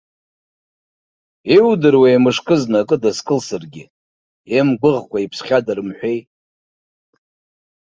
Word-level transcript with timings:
Иудыруеи 1.55 2.17
мышкы 2.23 2.55
зны 2.61 2.77
акы 2.83 2.95
дазкылсыргьы, 3.01 3.83
имгәыӷкәа 4.57 5.19
иԥсхьада 5.23 5.73
рымҳәеи. 5.77 6.19